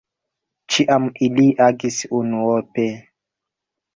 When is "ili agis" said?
1.27-1.99